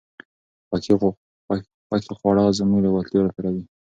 [1.87, 3.63] خوښې خواړه زموږ لېوالتیا راپاروي.